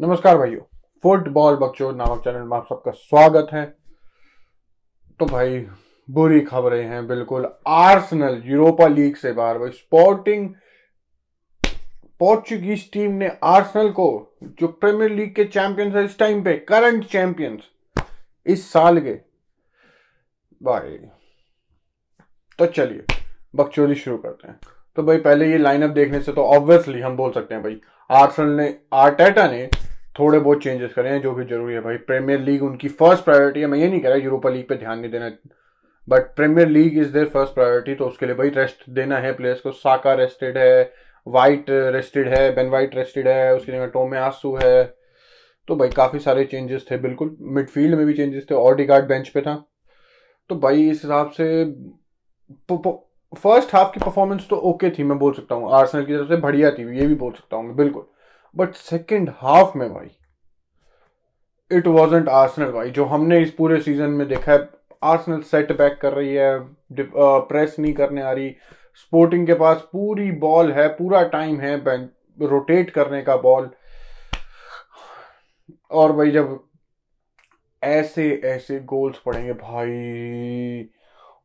नमस्कार 0.00 0.36
भाइयों, 0.38 0.60
फुटबॉल 1.04 1.54
बक्चो 1.56 1.90
नामक 1.90 2.18
चैनल 2.24 2.40
में 2.40 2.56
आप 2.56 2.66
सबका 2.68 2.90
स्वागत 2.90 3.48
है। 3.52 3.64
तो 5.20 5.26
भाई, 5.26 5.58
बुरी 6.08 6.40
खबरें 6.40 6.84
हैं 6.84 7.06
बिल्कुल। 7.08 7.46
आर्सेनल 7.66 8.42
यूरोपा 8.44 8.86
लीग 8.86 9.16
से 9.16 9.32
बाहर, 9.32 9.58
भाई, 9.58 9.70
स्पोर्टिंग, 9.70 10.48
पोर्चुगीज 12.20 12.90
टीम 12.92 13.12
ने 13.12 13.30
आर्सेनल 13.44 13.88
को, 13.90 14.36
जो 14.42 14.68
प्रीमियर 14.68 15.10
लीग 15.10 15.34
के 15.34 15.44
चैंपियंस 15.44 15.94
है 15.94 16.04
इस 16.04 16.18
टाइम 16.18 16.42
पे, 16.44 16.56
करंट 16.58 17.06
चैंपियंस, 17.06 17.62
इस 18.46 18.70
साल 18.72 19.00
के। 19.00 19.14
भाई 20.60 20.98
तो 22.58 22.66
चलिए, 22.66 23.04
बकचोदी 23.54 23.94
शुरू 23.94 24.18
करते 24.18 24.48
हैं। 24.48 24.58
तो 24.96 25.02
भाई, 25.02 25.16
पहले 25.18 25.50
ये 25.50 25.58
लाइनअप 25.58 25.90
देखने 25.90 26.22
से 26.22 26.32
तो 26.32 26.44
ऑब्वियसली 26.46 27.00
हम 27.00 27.16
बोल 27.16 27.32
सकते 27.32 27.54
हैं, 27.54 27.62
भाई, 27.62 27.80
आर्सेनल 28.10 28.56
ने, 28.56 28.74
आर्टेटा 28.94 29.50
ने 29.50 29.68
थोड़े 30.18 30.38
बहुत 30.38 30.62
चेंजेस 30.62 30.92
करें 30.94 31.20
जो 31.22 31.32
भी 31.34 31.44
ज़रूरी 31.44 31.74
है 31.74 31.80
भाई। 31.80 31.96
प्रीमियर 32.06 32.40
लीग 32.40 32.62
उनकी 32.64 32.88
फ़र्स्ट 32.90 33.24
प्रायोरिटी 33.24 33.60
है। 33.60 33.66
मैं 33.66 33.78
ये 33.78 33.88
नहीं 33.88 34.00
कह 34.00 34.08
रहा 34.08 34.18
यूरोपा 34.18 34.50
लीग 34.50 34.68
पे 34.68 34.74
ध्यान 34.76 34.98
नहीं 34.98 35.10
देना। 35.10 35.30
But 36.08 36.34
premier 36.36 36.68
league 36.68 36.98
is 36.98 37.12
there 37.12 37.26
first 37.28 37.54
priority 37.54 37.94
तो 37.94 38.06
उसके 38.06 38.26
लिए 38.26 38.34
भाई 38.34 38.48
रेस्ट 38.50 38.88
देना 38.90 39.18
है 39.18 39.32
प्लेयर्स 39.36 39.60
को। 39.60 39.70
साका 39.72 40.14
रेस्टेड 40.14 40.58
है 40.58 40.92
वाइट 41.26 41.70
रेस्टेड 41.70 42.28
है 42.28 42.54
बेन 42.54 42.68
वाइट 42.70 42.94
रेस्टेड 42.96 43.28
है, 43.28 43.54
उसकी 43.54 43.72
जगह 43.72 43.86
टोमे 43.88 44.18
आसू 44.18 44.54
है। 44.56 44.84
तो 45.68 45.76
भाई 45.76 45.88
काफ़ी 45.90 46.18
सारे 46.18 46.44
चेंजेस 46.44 46.86
थे, 46.90 46.96
बिल्कुल। 46.98 47.36
मिडफील्ड 47.40 47.94
में 47.94 48.04
भी 48.06 48.14
चेंजेस 48.14 48.46
थे 48.50 48.54
ऑडी 48.54 48.84
गार्ड 48.84 49.08
बेंच 49.08 49.28
पे 49.28 49.40
था। 49.42 49.54
तो 50.50 50.56
भाई 50.56 50.88
इस 50.90 51.02
हिसाब 51.04 51.30
से 51.30 51.64
फ़र्स्ट 53.32 53.74
हाफ़ 53.74 53.92
की 53.94 54.00
परफॉर्मेंस 54.00 54.46
तो 54.50 54.56
ओके 54.56 54.90
थी, 54.90 55.02
मैं 55.02 55.18
बोल 55.18 55.32
सकता 55.34 55.54
हूँ। 55.54 55.72
आर्सेनल 55.74 56.04
की 56.04 56.16
तरफ़ 56.16 56.28
से 56.28 56.36
बढ़िया 56.38 56.70
थी, 56.70 56.82
ये 56.98 57.06
भी 57.06 57.14
बोल 57.16 57.32
सकता 57.32 57.56
हूँ 57.56 57.64
मैं, 57.66 57.76
बिल्कुल। 57.76 58.06
बट 58.56 58.74
सेकेंड 58.74 59.30
हाफ़ 59.38 59.76
में 59.78 59.92
भाई 59.94 60.10
इट 61.70 61.86
वॉजेंट 61.86 62.28
आर्सनल 62.28 62.70
भाई, 62.72 62.90
जो 62.90 63.04
हमने 63.04 63.40
इस 63.42 63.50
पूरे 63.50 63.80
सीज़न 63.80 64.10
में 64.10 64.26
देखा 64.28 64.52
है 64.52 64.68
आर्सनल 65.04 65.40
सेट 65.42 65.72
बैक 65.78 65.98
कर 66.02 66.12
रही 66.12 66.34
है 66.34 66.58
प्रेस 67.48 67.76
नहीं 67.78 67.92
करने 67.94 68.22
आ 68.22 68.32
रही 68.32 68.54
स्पोर्टिंग 69.00 69.46
के 69.46 69.54
पास 69.54 69.80
पूरी 69.92 70.30
बॉल 70.44 70.72
है, 70.72 70.88
पूरा 70.88 71.22
टाइम 71.28 71.60
है 71.60 71.76
रोटेट 72.38 72.90
करने 72.90 73.22
का 73.22 73.36
बॉल 73.36 73.68
और 75.90 76.12
भाई 76.12 76.30
जब 76.30 76.58
ऐसे 77.82 78.30
ऐसे 78.44 78.78
गोल्स 78.80 79.18
पड़ेंगे 79.18 79.52
भाई, 79.52 80.88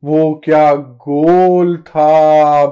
वो 0.03 0.41
क्या 0.45 0.73
गोल 0.75 1.77
था? 1.87 2.69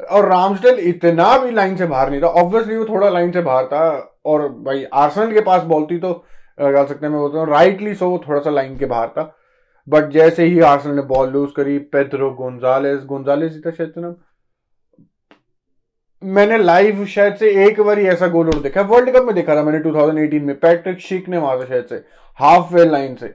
और 0.00 0.28
रामस्टेल 0.28 0.78
इतना 0.88 1.36
भी 1.38 1.50
लाइन 1.50 1.76
से 1.76 1.86
बाहर 1.86 2.10
नहीं 2.10 2.20
था। 2.22 2.26
ऑब्वियसली 2.26 2.76
वो 2.76 2.84
थोड़ा 2.84 3.08
लाइन 3.10 3.32
से 3.32 3.40
बाहर 3.42 3.66
था 3.66 3.88
और 4.26 4.48
भाई 4.64 4.84
आर्सेनल 4.94 5.32
के 5.32 5.40
पास 5.42 5.62
बॉल 5.64 5.86
थी 5.90 5.98
तो 5.98 6.12
कह 6.58 6.84
सकते 6.84 7.06
हैं 7.06 7.12
मैं 7.12 7.20
बोलता 7.20 7.38
हूँ 7.38 7.48
राइटली 7.48 7.94
सो 7.94 8.08
वो 8.10 8.22
थोड़ा 8.28 8.40
सा 8.40 8.50
लाइन 8.50 8.76
के 8.78 8.86
बाहर 8.86 9.08
था। 9.08 9.32
बट 9.86 10.08
जैसे 10.10 10.44
ही 10.44 10.60
आर्सेनल 10.62 10.94
ने 10.96 11.02
बॉल 11.04 11.28
लूज 11.30 11.50
करी 11.56 11.78
पेद्रो 11.92 12.30
गोंजालेस 12.34 13.00
गोंजालेस 13.06 13.60
था 13.66 13.70
शायद 13.70 13.92
नाम। 13.96 14.14
मैंने 16.22 16.58
लाइव 16.58 17.04
शायद 17.06 17.34
से 17.36 17.50
एक 17.64 17.80
बार 17.80 17.98
ही 17.98 18.06
ऐसा 18.08 18.26
गोल 18.28 18.48
और 18.48 18.60
देखा। 18.62 18.82
वर्ल्ड 18.82 19.10
कप 19.16 19.24
में 19.24 19.34
देखा 19.34 19.56
था 19.56 19.62
मैंने 19.62 19.78
2018 19.80 20.42
में 20.42 20.58
पैट्रिक 20.60 21.00
शिक 21.00 21.28
ने 21.28 21.40
मारा 21.40 21.64
शायद 21.64 21.86
से 21.86 21.96
हाफ़ 22.38 22.74
वे 22.74 22.84
लाइन 22.84 23.14
से। 23.14 23.34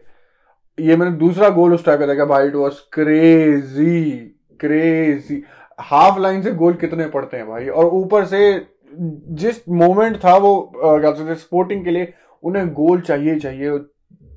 ये 0.77 0.95
मैंने 0.95 1.11
दूसरा 1.17 1.49
गोल 1.51 1.73
उस 1.73 1.85
टाइप 1.85 1.99
का 1.99 2.05
देखा, 2.05 2.25
भाई 2.25 2.47
it 2.47 2.55
was 2.55 2.79
crazy 2.93 4.11
crazy 4.59 5.43
half 5.81 6.19
line 6.19 6.41
से 6.41 6.51
गोल 6.53 6.73
कितने 6.75 7.07
पड़ते 7.09 7.37
हैं 7.37 7.47
भाई? 7.47 7.67
और 7.67 7.85
ऊपर 7.85 8.25
से 8.25 8.67
जिस 8.93 9.67
मोमेंट 9.69 10.17
था 10.17 10.35
वो 10.37 10.71
क्या 10.75 11.11
सकते 11.11 11.35
स्पोर्टिंग 11.37 11.83
के 11.85 11.91
लिए 11.91 12.13
उन्हें 12.43 12.67
गोल 12.73 13.01
चाहिए 13.01 13.39
चाहिए, 13.39 13.79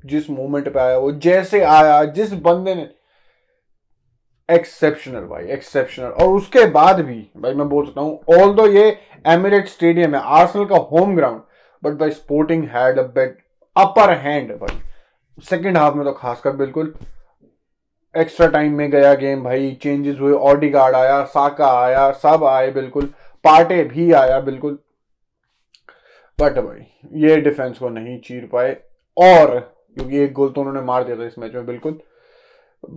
जिस 0.05 0.29
मोमेंट 0.29 0.73
पे 0.73 0.79
आया 0.79 0.97
वो, 0.97 1.11
जैसे 1.13 1.63
आया, 1.63 2.03
जिस 2.05 2.33
बंदे 2.35 2.75
ने। 2.75 2.89
एक्सेप्शनल 4.49 5.21
भाई 5.21 5.45
एक्सेप्शनल 5.45 6.07
और 6.07 6.27
उसके 6.29 6.65
बाद 6.71 6.99
भी, 7.01 7.15
भाई 7.37 7.53
मैं 7.53 7.67
बोल 7.69 7.85
सकता 7.85 8.01
हूँ 8.01 8.19
ऑल 8.33 8.53
दो 8.55 8.67
ये 8.67 8.97
एमिरेट 9.27 9.67
स्टेडियम 9.67 10.15
है 10.15 10.21
आर्सेनल 10.39 10.65
का 10.65 10.77
होम 10.91 11.15
ग्राउंड 11.15 11.41
बट 11.83 11.97
भाई 11.99 12.11
Sporting 12.11 12.63
had 12.69 12.99
a 12.99 13.03
bit 13.13 13.37
upper 13.75 14.11
hand 14.17 14.51
भाई। 14.51 14.79
सेकेंड 15.43 15.77
हाफ़ 15.77 15.95
में 15.95 16.05
तो 16.05 16.11
खासकर 16.13 16.51
बिल्कुल 16.55 16.93
एक्स्ट्रा 18.15 18.47
टाइम 18.47 18.73
में 18.73 18.89
गया 18.91 19.13
गेम 19.15 19.43
भाई 19.43 19.71
चेंजेस 19.83 20.17
हुए 20.19 20.33
ऑडी 20.33 20.69
गार्ड 20.69 20.95
आया 20.95 21.23
साका 21.25 21.67
आया, 21.79 22.11
सब 22.13 22.43
आए 22.45 22.71
बिल्कुल 22.71 23.05
पार्टे 23.45 23.83
भी 23.83 24.11
आया 24.13 24.39
बिल्कुल। 24.41 24.77
बट 26.39 26.57
भाई, 26.57 26.85
ये 27.21 27.35
डिफेंस 27.41 27.77
को 27.77 27.89
नहीं 27.89 28.19
चीर 28.21 28.45
पाए, 28.53 28.71
और 29.17 29.59
क्योंकि 29.97 30.17
एक 30.19 30.33
गोल 30.33 30.49
तो 30.51 30.61
उन्होंने 30.61 30.81
मार 30.81 31.03
दिया 31.03 31.17
था 31.17 31.25
इस 31.25 31.37
मैच 31.39 31.53
में 31.53 31.65
बिल्कुल। 31.65 31.99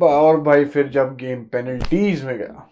और 0.02 0.40
भाई 0.40 0.64
फिर 0.66 0.88
जब 0.90 1.14
गेम 1.16 1.44
पेनल्टीज 1.52 2.24
में 2.24 2.36
गया, 2.38 2.68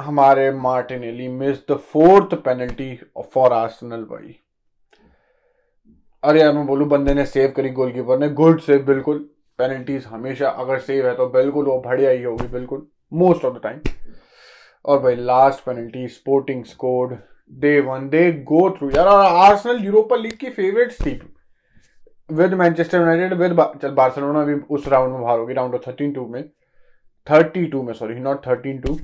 हमारे 0.00 0.50
Martinelli 0.52 1.28
miss 1.30 1.58
the 1.70 1.76
fourth 1.92 2.34
penalty 2.44 2.94
for 3.34 3.52
Arsenal 3.52 4.02
भाई। 4.04 4.38
अरे 6.24 6.40
यार, 6.40 6.52
मैं 6.52 6.66
बोलूँ, 6.66 6.86
बंदे 6.88 7.14
ने 7.14 7.24
सेव 7.26 7.52
करी 7.56 7.70
गोलकीपर 7.70 8.18
ने। 8.18 8.28
गुड 8.30 8.60
सेव 8.60 8.82
बिल्कुल। 8.86 9.18
पेनल्टीज 9.58 10.04
हमेशा, 10.06 10.48
अगर 10.48 10.78
सेव 10.78 11.06
है 11.06 11.14
तो 11.14 11.26
बिल्कुल 11.28 11.66
वो 11.66 11.80
बढ़िया 11.80 12.10
ही 12.10 12.22
होगी, 12.22 12.46
बिल्कुल। 12.48 12.86
मोस्ट 13.12 13.44
ऑफ़ 13.44 13.54
द 13.54 13.60
टाइम 13.62 13.80
और 14.84 14.98
भाई 14.98 15.14
last 15.16 15.64
penalty 15.64 16.06
Sporting 16.08 16.64
scored 16.64 17.16
they 17.52 17.78
won 17.80 18.08
they 18.08 18.30
go 18.42 18.68
through 18.70 18.90
यार 18.90 19.06
और 19.06 19.24
आर्सेनल 19.26 19.84
यूरोपा 19.84 20.16
लीग 20.16 20.36
की 20.36 20.50
फेवरेट 20.50 20.92
थी। 20.96 21.20
विद 22.30 22.54
मैनचेस्टर 22.54 22.98
यूनाइटेड 22.98 23.34
विद 23.34 23.60
चल 23.82 23.90
बार्सिलोना 23.92 24.44
भी 24.44 24.54
उस 24.70 24.88
राउंड 24.88 25.12
में 25.12 25.22
बाहर 25.22 25.38
होगी 25.38 25.54
राउंड 25.54 25.74
ऑफ़ 25.74 25.82
थर्टीन 25.88 26.12
टू 26.12 26.26
में। 26.26 26.42
थर्टी 27.26 27.66
टू 27.66 27.82
में 27.82 27.92
सॉरी 27.94 28.14
नॉट 28.20 28.46
थर्टीन 28.46 28.80
टू 28.80 28.98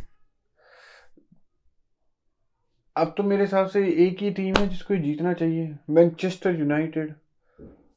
अब 2.99 3.13
तो 3.17 3.23
मेरे 3.23 3.43
हिसाब 3.43 3.67
से 3.67 3.81
एक 4.07 4.23
ही 4.23 4.31
टीम 4.31 4.55
है 4.55 4.69
जिसको 4.69 4.97
जीतना 4.97 5.33
चाहिए। 5.33 5.75
मैनचेस्टर 5.91 6.59
यूनाइटेड 6.59 7.13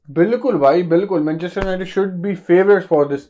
बिल्कुल 0.10 0.58
भाई, 0.58 0.84
बिल्कुल। 0.84 1.22
Manchester 1.22 1.62
United 1.62 1.88
should 1.88 2.12
be 2.22 2.34
favourite 2.36 2.84
for 2.84 3.08
this 3.08 3.26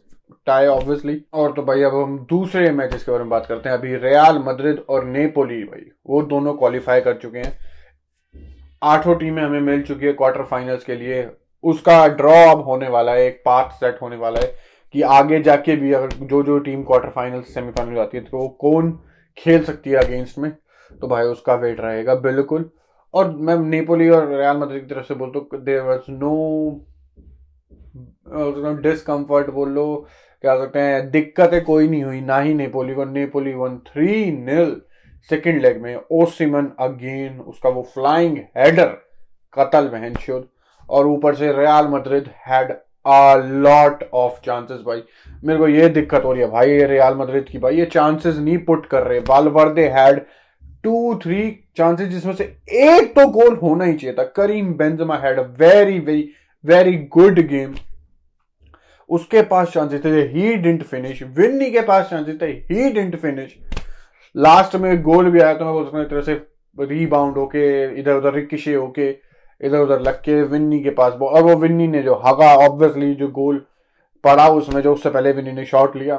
tie 0.47 0.65
obviously 0.67 1.21
और 1.33 1.51
तो 1.53 1.63
भाई, 1.63 1.81
अब 1.81 1.95
हम 1.95 2.17
दूसरे 2.29 2.71
मैचेस 2.71 3.03
के 3.03 3.11
बारे 3.11 3.23
में 3.23 3.29
बात 3.29 3.45
करते 3.45 3.69
हैं। 3.69 3.77
अभी 3.77 3.95
रियाल 3.97 4.39
मद्रिद 4.39 4.83
और 4.89 5.05
नेपोली 5.05 5.63
भाई, 5.63 5.85
वो 6.07 6.21
दोनों 6.23 6.53
क्वालिफाई 6.53 7.01
कर 7.01 7.17
चुके 7.17 7.39
हैं। 7.39 7.57
आठों 8.81 9.15
टीमें 9.15 9.41
हमें 9.43 9.59
मिल 9.61 9.81
चुकी 9.83 10.05
है 10.05 10.13
क्वार्टर 10.13 10.43
फाइनल्स 10.43 10.83
के 10.83 10.95
लिए। 10.95 11.27
उसका 11.63 12.07
ड्रॉ 12.09 12.35
अब 12.51 12.61
होने 12.61 12.88
वाला 12.89 13.11
है, 13.11 13.25
एक 13.25 13.41
पाथ 13.45 13.69
सेट 13.71 14.01
होने 14.01 14.15
वाला 14.15 14.39
है 14.39 14.53
कि 14.93 15.01
आगे 15.11 15.41
जाके 15.41 15.75
भी 15.75 15.91
अगर 15.93 16.25
जो 16.25 16.41
जो 16.43 16.57
टीम 16.59 16.83
क्वार्टर 16.83 17.09
फाइनल 17.09 17.41
सेमीफाइनल 17.49 17.95
जाती 17.95 18.17
है 18.17 18.23
तो 18.23 18.38
वो 18.38 18.47
कौन 18.61 18.91
खेल 19.38 19.63
सकती 19.63 19.89
है 19.89 19.97
अगेंस्ट 19.97 20.38
में? 20.39 20.51
तो 21.02 21.07
भाई 21.07 21.25
उसका 21.25 21.56
वेट 21.56 21.79
रहेगा 21.81 22.16
बिल्कुल। 22.22 22.69
और 23.13 23.29
मैं 23.38 23.57
नेपोली 23.59 24.09
और 24.09 24.28
रियाल 24.29 24.57
मद्रिद 24.57 24.81
की 24.81 24.94
तरफ़ 24.94 25.06
से 25.06 25.16
बोलता 25.16 25.40
हूँ 25.40 25.63
देर 25.63 25.81
वॉज़ 25.81 26.12
नो 26.12 26.85
डिसकम्फर्ट 28.81 29.50
बोल 29.50 29.69
लो 29.69 30.07
क्या 30.44 30.56
सकते 30.57 30.80
हैं, 30.80 31.09
दिक्कतें 31.12 31.63
कोई 31.63 31.88
नहीं 31.88 32.03
हुई, 32.03 32.22
ना 32.22 32.40
ही 32.40 32.53
नेपोली 32.53 32.94
को। 32.96 33.06
Napoli 33.06 33.53
one 33.53 33.78
three 33.88 34.31
nil 34.31 34.75
second 35.30 35.62
leg 35.62 35.81
में। 35.81 35.96
ओसिमन 36.13 36.72
अगेन 36.80 37.40
उसका 37.40 37.69
वो 37.69 37.81
फ्लाइंग 37.94 38.38
हेडर 38.57 38.97
कतल 39.53 39.88
बहन 39.88 40.13
शुद्ध 40.22 40.44
और 40.90 41.07
ऊपर 41.07 41.35
से 41.35 41.51
Real 41.53 41.88
Madrid 41.88 42.30
had 42.47 42.72
a 42.72 43.35
lot 43.38 44.03
of 44.13 44.40
chances 44.46 44.81
भाई। 44.88 45.03
मेरे 45.44 45.59
को 45.59 45.68
ये 45.68 45.90
दिक्कत 45.90 46.24
हो 46.25 46.31
रही 46.34 46.41
है 46.41 46.50
भाई, 46.50 46.69
ये 46.69 46.85
रियाल 46.88 47.16
मद्रिद 47.16 47.46
की 47.46 47.57
भाई, 47.57 47.75
ये 47.75 47.85
चांसेस 47.88 48.38
नहीं 48.38 48.57
पुट 48.66 48.85
कर 48.85 49.03
रहे। 49.03 49.19
Valverde 49.30 49.88
had 49.90 50.25
two 50.84 51.16
three 51.16 51.50
chances 51.78 52.08
जिसमें 52.09 52.34
से 52.34 52.44
एक 52.69 53.14
तो 53.16 53.28
गोल 53.30 53.56
होना 53.56 53.86
ही 53.86 53.94
चाहिए 53.94 54.16
था। 54.16 54.24
Karim 54.36 54.74
Benzema 54.74 55.16
had 55.18 55.39
a 55.39 55.44
very 55.60 56.00
very 56.00 56.30
very 56.63 56.94
good 57.13 57.39
game 57.48 57.74
उसके 59.10 59.42
पास 59.42 59.72
चांसेस 59.72 60.04
थे 60.06 60.22
ही 60.28 60.56
डिंट 60.57 60.83
फिनिश 60.83 61.22
विन्नी 61.38 61.69
के 61.72 61.81
पास 61.81 62.10
चांसेस 62.10 62.42
थे 62.42 62.45
ही 62.45 62.92
डिंट 62.92 63.16
फिनिश 63.16 63.57
लास्ट 64.36 64.75
में 64.75 65.01
गोल 65.01 65.30
भी 65.31 65.39
आया 65.39 65.54
तो 65.54 65.66
मैं 65.66 65.81
उसमें 65.81 66.07
तरह 66.10 66.22
से 66.22 66.33
रीबाउंड 66.78 67.38
होके, 67.38 68.00
इधर 68.00 68.16
उधर 68.16 68.34
रिक्शे 68.34 68.74
होके, 68.74 69.10
इधर 69.62 69.80
उधर 69.80 70.00
लग 70.00 70.22
के 70.22 70.42
विन्नी 70.44 70.80
के 70.80 70.89
पास 70.89 71.13
और 71.13 71.44
वो 71.44 71.56
विन्नी 71.56 71.88
ने 71.88 72.01
जो 72.04 72.16
हगा 72.25 72.54
ऑब्वियसली 72.57 73.13
जो 73.16 73.27
गोल 73.30 73.57
पड़ा 74.24 74.48
उसमें 74.50 74.81
जो, 74.81 74.94
उससे 74.94 75.10
पहले 75.10 75.31
विन्नी 75.31 75.51
ने 75.51 75.66
शॉट 75.66 75.95
लिया। 75.95 76.16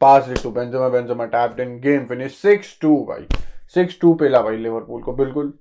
Pass 0.00 0.28
to 0.42 0.50
Benzema 0.50 0.88
Benzema 0.88 1.24
tapped 1.26 1.60
in 1.60 1.78
game 1.80 2.04
finish 2.06 2.36
six 2.36 2.78
two 2.82 2.96
भाई। 3.08 3.26
सिक्स 3.74 3.98
टू 4.00 4.14
पे 4.14 4.28
ला 4.28 4.40
भाई 4.42 4.56
लिवरपूल 4.56 5.02
को, 5.02 5.12
बिल्कुल। 5.12 5.52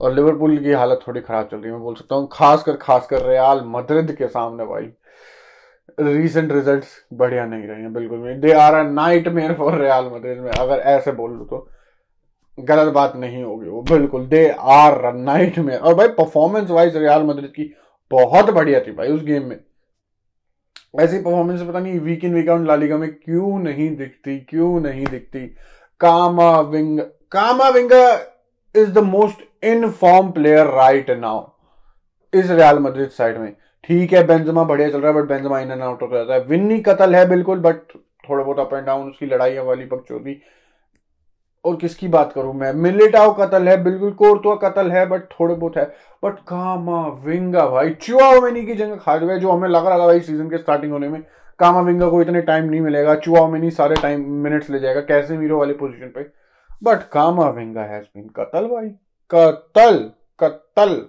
और 0.00 0.14
लिवरपूल 0.14 0.56
की 0.58 0.72
हालत 0.72 1.00
थोड़ी 1.06 1.20
खराब 1.20 1.48
चल 1.50 1.56
रही 1.56 1.66
है, 1.66 1.72
मैं 1.72 1.82
बोल 1.82 1.94
सकता 1.94 2.14
हूँ। 2.14 2.28
खासकर 2.32 2.76
खासकर 2.76 3.26
रियाल 3.26 3.62
मद्रिद 3.66 4.12
के 4.12 4.26
सामने 4.28 4.64
भाई। 4.64 4.90
रीसेंट 6.00 6.52
रिजल्ट्स 6.52 6.88
बढ़िया 7.14 7.44
नहीं 7.46 7.66
रहे 7.68 7.80
हैं, 7.80 7.92
बिल्कुल 7.92 8.18
भी। 8.18 8.34
They 8.34 8.52
are 8.52 8.74
a 8.74 8.82
nightmare 9.28 9.54
for 9.54 9.80
Real 9.80 10.04
Madrid 10.04 10.38
में, 10.38 10.50
अगर 10.50 10.78
ऐसे 10.78 11.12
बोल 11.12 11.30
लूँ 11.30 11.46
तो। 11.46 11.68
गलत 12.58 12.92
बात 12.92 13.16
नहीं 13.16 13.42
होगी 13.42 13.68
वो, 13.68 13.82
बिल्कुल। 13.82 14.26
दे 14.26 14.48
आर 14.50 15.12
नाइट 15.14 15.58
में 15.58 15.76
और 15.76 15.94
भाई 15.94 16.08
परफॉर्मेंस 16.08 16.70
वाइज 16.70 16.96
रियाल 16.96 17.22
मद्रिद 17.22 17.50
की 17.50 17.72
बहुत 18.10 18.50
बढ़िया 18.50 18.80
थी 18.80 18.92
भाई, 18.92 19.08
उस 19.08 19.22
गेम 19.24 19.48
में। 19.48 19.58
ऐसी 20.94 21.18
परफॉर्मेंस 21.18 21.60
पता 21.62 21.80
नहीं 21.80 21.98
week 22.00 22.24
in 22.24 22.34
week 22.34 22.48
out 22.48 22.66
LaLiga 22.66 22.96
में 22.96 23.10
क्यों 23.14 23.58
नहीं 23.58 23.88
दिखती, 23.96 24.38
क्यों 24.40 24.80
नहीं 24.80 25.06
दिखती। 25.06 25.46
Camavinga 26.60 27.00
Camavinga 27.68 28.12
is 28.74 28.90
the 28.90 28.98
most 28.98 29.64
in 29.64 29.88
form 29.90 30.30
player 30.32 30.66
right 30.66 31.10
now 31.10 31.46
इस 32.32 32.50
रियाल 32.50 32.78
मद्रिद 32.78 33.10
साइड 33.10 33.38
में। 33.38 33.52
ठीक 33.84 34.12
है 34.12 34.26
बेंजमा 34.26 34.64
बढ़िया 34.64 34.88
चल 34.90 35.00
रहा 35.00 35.12
है 35.12 35.20
but 35.20 35.28
Benzema 35.28 35.60
in 35.60 35.70
and 35.72 35.82
out 35.82 36.02
होता 36.02 36.16
जाता 36.16 36.34
है। 36.34 36.44
विन्नी 36.46 36.78
कतल 36.80 37.14
है 37.14 37.28
बिल्कुल 37.28 37.58
बट 37.60 37.92
थोड़ा 38.28 38.42
बहुत 38.42 38.58
अप 38.58 38.74
एंड 38.74 38.86
डाउन 38.86 39.08
उसकी 39.08 39.26
लड़ाई 39.26 39.58
वाली 39.58 39.84
बकचोदी 39.86 40.40
और 41.64 41.76
किसकी 41.76 42.08
बात 42.08 42.32
करूँ 42.32 42.54
मैं? 42.54 42.72
मिलिटाओ 42.72 43.36
कतल 43.40 43.68
है, 43.68 43.84
बिल्कुल 43.84 44.10
कोरतुआ 44.10 44.54
कतल 44.54 44.90
है 44.90 45.06
बट 45.06 45.22
थोड़े 45.22 45.54
बहुत 45.54 45.76
है। 45.76 45.84
बट 46.24 46.38
कामा 46.48 47.08
विंगा 47.08 47.66
भाई, 47.66 47.90
चुआओमेनी 47.90 48.66
की 48.66 48.74
जगह 48.74 48.96
खा 48.96 49.16
गए 49.16 49.38
जो 49.38 49.50
हमें 49.50 49.68
लग 49.68 49.86
रहा 49.86 49.98
भाई 49.98 50.20
सीज़न 50.20 50.50
के 50.50 50.58
स्टार्टिंग 50.58 50.92
होने 50.92 51.08
में। 51.08 51.22
कामा 51.58 51.80
विंगा 51.80 52.08
को 52.08 52.22
इतने 52.22 52.42
टाइम 52.42 52.64
नहीं 52.64 52.80
मिलेगा, 52.80 53.14
चुआओमेनी 53.14 53.70
सारे 53.70 53.94
टाइम 53.94 54.30
मिनट्स 54.30 54.70
ले 54.70 54.80
जाएगा 54.80 55.00
कैसे 55.00 55.38
मीरो 55.38 55.58
वाली 55.58 55.72
पोजीशन 55.72 56.06
पे। 56.06 56.20
बट 56.82 57.08
कामा 57.12 57.48
विंगा 57.50 57.82
हैज़ 57.82 58.04
बीन 58.04 58.28
कतल 58.28 58.66
भाई। 58.66 58.88
कतल 59.34 60.10
कतल। 60.40 61.06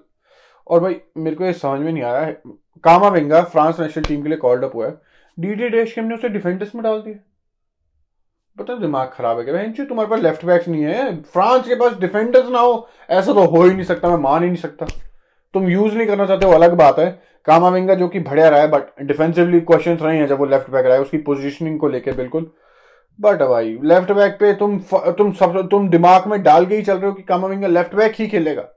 और 0.67 0.79
भाई, 0.79 1.01
मेरे 1.17 1.35
को 1.35 1.43
ये 1.43 1.53
समझ 1.53 1.79
में 1.79 1.91
नहीं 1.91 2.03
आ 2.03 2.13
रहा 2.13 2.21
है। 2.21 2.41
कामा 2.83 3.07
विंगा, 3.07 3.41
फ्रांस 3.41 3.79
नेशनल 3.79 4.03
टीम 4.03 4.21
के 4.21 4.29
लिए 4.29 4.37
कॉल्ड 4.37 4.63
अप 4.63 4.75
हुआ 4.75 4.87
है। 4.87 5.01
डीडी 5.39 5.69
डेश 5.69 5.99
ने 5.99 6.15
उसे 6.15 6.29
डिफेंडर्स 6.29 6.75
में 6.75 6.83
डाल 6.83 7.01
दिया। 7.01 7.30
पता 8.57 8.75
दिमाग 8.77 9.11
खराब 9.13 9.39
है 9.39 9.45
क्या 9.45 9.85
तुम्हारे 9.85 10.09
पास 10.09 10.19
लेफ़्ट 10.21 10.45
बैक्स 10.45 10.67
नहीं 10.67 10.83
है। 10.83 11.21
फ्रांस 11.23 11.67
के 11.67 11.75
पास 11.75 11.93
डिफेंडर्स 11.99 12.49
ना 12.49 12.59
हो, 12.59 12.87
ऐसा 13.09 13.33
तो 13.33 13.45
हो 13.45 13.63
ही 13.63 13.73
नहीं 13.73 13.83
सकता, 13.83 14.09
मैं 14.09 14.17
मान 14.19 14.43
ही 14.43 14.49
नहीं 14.49 14.61
सकता। 14.61 14.85
तुम 15.53 15.67
यूज़ 15.69 15.95
नहीं 15.95 16.07
करना 16.07 16.25
चाहते 16.25 16.45
हो 16.45 16.51
अलग 16.51 16.73
बात 16.77 16.99
है। 16.99 17.09
कामाविंगा 17.47 17.93
जो 17.95 18.07
कि 18.07 18.19
बढ़िया 18.19 18.49
रहा 18.49 18.59
है 18.59 18.67
बट 18.71 19.01
डिफेंसिवली 19.01 19.59
क्वेश्चन 19.61 19.95
रहे 19.95 20.17
हैं 20.17 20.27
जब 20.27 20.39
वो 20.39 20.45
लेफ़्ट 20.45 20.69
बैक 20.69 20.85
रहा 20.85 20.95
है, 20.95 21.01
उसकी 21.01 21.17
पोजिशनिंग 21.19 21.79
को 21.79 21.87
लेकर 21.89 22.15
बिल्कुल। 22.15 22.51
बट 23.19 23.41
भाई 23.43 23.77
लेफ़्ट 23.83 24.11
बैक 24.11 24.37
पे 24.39 24.53
तुम 24.53 24.77
तुम 25.17 25.31
सब, 25.31 25.67
तुम 25.71 25.89
दिमाग 25.89 26.27
में 26.27 26.41
डाल 26.43 26.65
के 26.65 26.75
ही 26.75 26.81
चल 26.81 26.97
रहे 26.97 27.07
हो 27.07 27.13
कि 27.13 27.23
कामाविंगा 27.23 27.67
लेफ़्ट 27.67 27.95
बैक 27.95 28.13
ही 28.15 28.27
खेलेगा। 28.27 28.67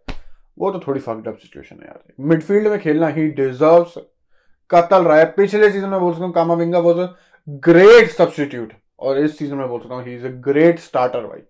वो 0.59 0.71
तो 0.71 0.79
थोड़ी 0.79 1.01
फक्ड 1.01 1.29
अप 1.29 1.37
सिचुएशन 1.37 1.77
है 1.77 1.87
यार। 1.87 2.01
मिडफील्ड 2.21 2.69
में 2.69 2.79
खेलना 2.81 3.09
ही 3.09 3.29
डिजर्व 3.31 4.01
कतल 4.71 5.05
रहा 5.05 5.17
है, 5.19 5.25
पिछले 5.27 5.71
सीज़न 5.71 5.89
में 5.89 6.01
बोल 6.01 6.13
सकता 6.13 6.25
हूँ, 6.25 6.33
Camavinga 6.33 6.79
was 6.79 6.99
a 6.99 7.09
great 7.49 8.11
substitute 8.11 8.73
और 8.99 9.19
इस 9.19 9.39
सीज़न 9.39 9.57
में 9.57 9.69
बोल 9.69 9.81
सकता 9.81 9.95
हूँ 9.95 10.05
he 10.05 10.15
is 10.15 10.27
a 10.27 10.31
great 10.43 10.79
starter 10.81 11.27
भाई। 11.27 11.43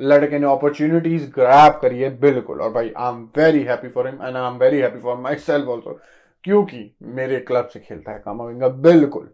लड़के 0.00 0.38
ने 0.38 0.46
अपॉर्चुनिटीज़ 0.50 1.30
ग्रैप 1.30 1.78
करी 1.82 2.00
है 2.00 2.16
बिल्कुल, 2.20 2.60
और 2.60 2.72
भाई 2.72 2.92
I 2.96 3.08
am 3.08 3.22
very 3.36 3.62
happy 3.64 3.88
for 3.88 4.06
him 4.06 4.22
and 4.22 4.36
I 4.36 4.46
am 4.46 4.58
very 4.58 4.78
happy 4.80 5.00
for 5.00 5.16
myself 5.40 5.68
also 5.68 5.98
क्योंकि 6.44 6.90
मेरे 7.16 7.38
क्लब 7.40 7.68
से 7.72 7.80
खेलता 7.80 8.12
है 8.12 8.18
कामाविंगा 8.18 8.68
बिल्कुल। 8.68 9.28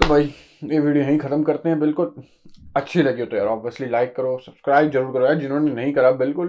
तो 0.00 0.08
भाई, 0.08 0.34
ये 0.64 0.78
वीडियो 0.80 1.04
यहीं 1.04 1.18
खत्म 1.18 1.42
करते 1.42 1.68
हैं, 1.68 1.78
बिल्कुल। 1.80 2.12
अच्छी 2.76 3.02
लगी 3.02 3.20
हो 3.20 3.26
तो 3.26 3.36
यार 3.36 3.46
ऑब्वियसली 3.46 3.88
लाइक 3.88 4.14
करो 4.16 4.36
सब्सक्राइब 4.38 4.90
ज़रूर 4.90 5.12
करो 5.12 5.26
यार, 5.26 5.34
जिन्होंने 5.34 5.72
नहीं 5.72 5.92
करा, 5.92 6.10
बिल्कुल। 6.12 6.48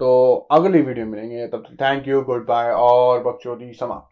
तो 0.00 0.34
अगली 0.52 0.80
वीडियो 0.82 1.06
मिलेंगे, 1.06 1.46
तब 1.46 1.64
थैंक 1.82 2.08
यू 2.08 2.22
गुड 2.22 2.46
बाय 2.46 2.70
और 2.72 3.22
बकचोदी 3.24 3.72
समाप्त। 3.72 4.08